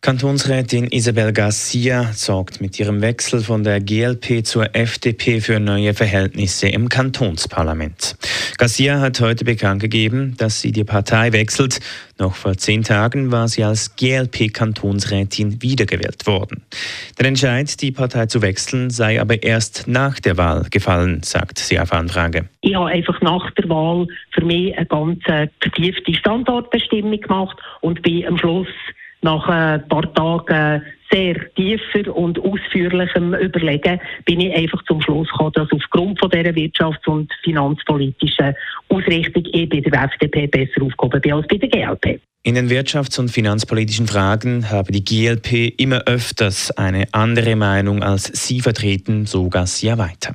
[0.00, 6.68] Kantonsrätin Isabel Garcia sorgt mit ihrem Wechsel von der GLP zur FDP für neue Verhältnisse
[6.68, 8.16] im Kantonsparlament.
[8.58, 11.80] Garcia hat heute bekannt gegeben, dass sie die Partei wechselt.
[12.16, 16.62] Noch vor zehn Tagen war sie als GLP-Kantonsrätin wiedergewählt worden.
[17.18, 21.78] Der Entscheid, die Partei zu wechseln, sei aber erst nach der Wahl gefallen, sagt sie
[21.78, 22.48] auf Anfrage.
[22.60, 28.24] Ich habe einfach nach der Wahl für mich eine ganz vertiefte Standortbestimmung gemacht und bin
[28.26, 28.68] am Schluss
[29.22, 35.52] nach ein paar Tagen sehr tiefer und ausführlichem Überlegen bin ich einfach zum Schluss gekommen,
[35.54, 38.54] dass aufgrund von dieser wirtschafts- und finanzpolitischen
[38.88, 42.20] Ausrichtung ich bei der FDP besser aufgehoben bin als bei der GLP.
[42.44, 48.24] In den wirtschafts- und finanzpolitischen Fragen habe die GLP immer öfters eine andere Meinung als
[48.24, 50.34] sie vertreten, so Garcia weiter.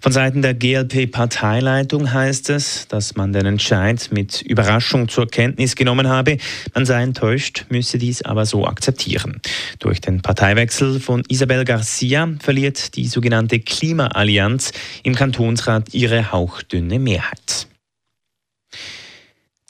[0.00, 6.08] Von Seiten der GLP-Parteileitung heißt es, dass man den Entscheid mit Überraschung zur Kenntnis genommen
[6.08, 6.38] habe.
[6.74, 9.40] Man sei enttäuscht, müsse dies aber so akzeptieren.
[9.78, 17.67] Durch den Parteiwechsel von Isabel Garcia verliert die sogenannte Klimaallianz im Kantonsrat ihre hauchdünne Mehrheit.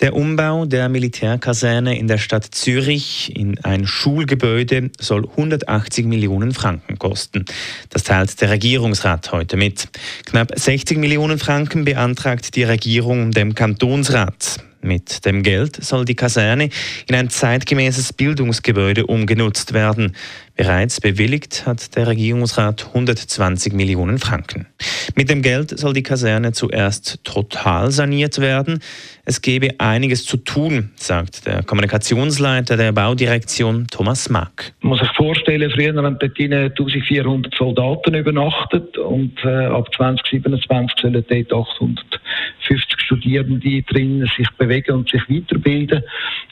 [0.01, 7.01] Der Umbau der Militärkaserne in der Stadt Zürich in ein Schulgebäude soll 180 Millionen Franken
[7.01, 7.45] kosten.
[7.91, 9.89] Das teilt der Regierungsrat heute mit.
[10.25, 14.59] Knapp 60 Millionen Franken beantragt die Regierung dem Kantonsrat.
[14.81, 16.71] Mit dem Geld soll die Kaserne
[17.09, 20.15] in ein zeitgemäßes Bildungsgebäude umgenutzt werden.
[20.57, 24.67] Bereits bewilligt hat der Regierungsrat 120 Millionen Franken.
[25.15, 28.81] Mit dem Geld soll die Kaserne zuerst total saniert werden.
[29.25, 34.73] Es gebe einiges zu tun, sagt der Kommunikationsleiter der Baudirektion Thomas Mack.
[34.81, 41.25] Man muss sich vorstellen, früher haben dort 1400 Soldaten übernachtet und äh, ab 2027 sollen
[41.29, 46.03] dort 850 Studierende drin sich bewegen und sich weiterbilden.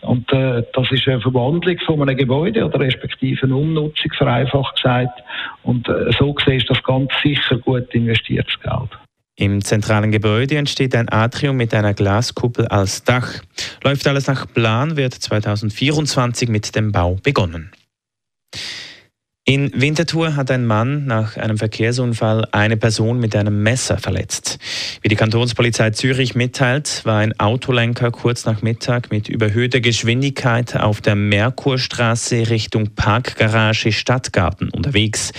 [0.01, 5.23] Und äh, das ist eine Verwandlung von einem Gebäude oder respektive eine Umnutzung, vereinfacht gesagt.
[5.63, 8.91] Und äh, so gesehen ist das ganz sicher gut investiertes Geld.
[9.39, 13.43] Im zentralen Gebäude entsteht ein Atrium mit einer Glaskuppel als Dach.
[13.85, 17.71] Läuft alles nach Plan, wird 2024 mit dem Bau begonnen.
[19.49, 24.59] In Winterthur hat ein Mann nach einem Verkehrsunfall eine Person mit einem Messer verletzt.
[25.03, 31.01] Wie die Kantonspolizei Zürich mitteilt, war ein Autolenker kurz nach Mittag mit überhöhter Geschwindigkeit auf
[31.01, 35.33] der Merkurstraße Richtung Parkgarage Stadtgarten unterwegs.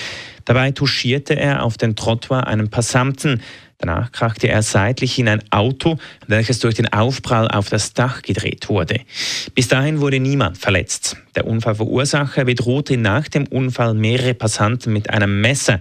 [0.45, 3.41] Dabei touchierte er auf den Trottoir einen Passanten.
[3.79, 8.69] Danach krachte er seitlich in ein Auto, welches durch den Aufprall auf das Dach gedreht
[8.69, 9.01] wurde.
[9.53, 11.17] Bis dahin wurde niemand verletzt.
[11.35, 15.79] Der Unfallverursacher bedrohte nach dem Unfall mehrere Passanten mit einem Messer.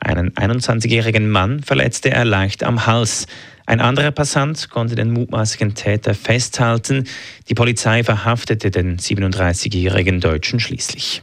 [0.00, 3.26] Einen 21-jährigen Mann verletzte er leicht am Hals.
[3.66, 7.04] Ein anderer Passant konnte den mutmaßlichen Täter festhalten.
[7.48, 11.22] Die Polizei verhaftete den 37-jährigen Deutschen schließlich.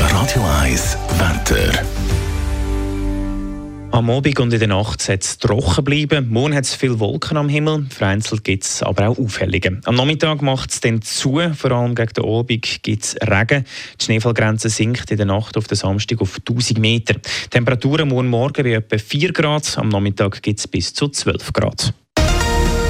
[0.00, 2.03] Radio 1 Wetter.
[3.94, 6.28] Am Abend und in der Nacht soll es trocken bleiben.
[6.28, 9.82] Morgen hat es viele Wolken am Himmel, vereinzelt gibt es aber auch Aufhellungen.
[9.84, 13.64] Am Nachmittag macht es dann zu, vor allem gegen den Abend gibt es Regen.
[14.00, 17.14] Die Schneefallgrenze sinkt in der Nacht auf den Samstag auf 1000 Meter.
[17.50, 21.94] Temperaturen morgen Morgen bei etwa 4 Grad, am Nachmittag gibt es bis zu 12 Grad.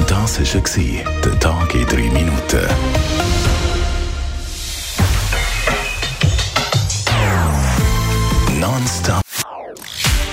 [0.07, 3.14] Das war der Tag in 3 Minuten.